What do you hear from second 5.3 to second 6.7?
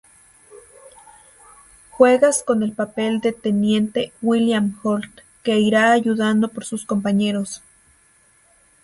que irá ayudado por